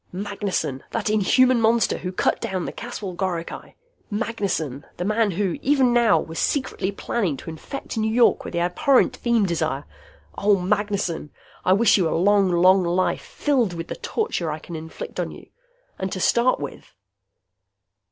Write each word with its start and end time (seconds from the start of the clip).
Magnessen! 0.11 0.83
That 0.89 1.11
inhuman 1.11 1.61
monster 1.61 1.99
who 1.99 2.11
cut 2.11 2.41
down 2.41 2.65
the 2.65 2.71
Caswell 2.71 3.13
goricae! 3.13 3.75
Magnessen! 4.09 4.83
The 4.97 5.05
man 5.05 5.29
who, 5.29 5.59
even 5.61 5.93
now, 5.93 6.19
was 6.19 6.39
secretly 6.39 6.91
planning 6.91 7.37
to 7.37 7.51
infect 7.51 7.95
New 7.99 8.09
York 8.11 8.43
with 8.43 8.53
the 8.53 8.61
abhorrent 8.61 9.21
feem 9.21 9.45
desire! 9.45 9.83
Oh, 10.35 10.59
Magnessen, 10.59 11.29
I 11.63 11.73
wish 11.73 11.97
you 11.97 12.09
a 12.09 12.17
long, 12.17 12.49
long 12.51 12.81
life, 12.83 13.21
filled 13.21 13.73
with 13.73 13.89
the 13.89 13.95
torture 13.95 14.49
I 14.49 14.57
can 14.57 14.75
inflict 14.75 15.19
on 15.19 15.29
you. 15.29 15.49
And 15.99 16.11
to 16.13 16.19
start 16.19 16.59
with.... 16.59 16.95